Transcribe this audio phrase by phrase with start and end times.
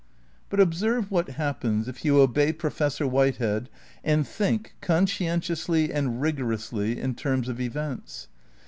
[0.49, 3.69] But observe what happens if you obey Professor Whitehead
[4.03, 8.27] and think, conscientiously and rigorously, in terms of events.